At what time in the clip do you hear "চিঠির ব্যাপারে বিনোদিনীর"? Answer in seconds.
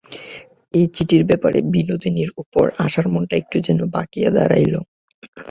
0.95-2.29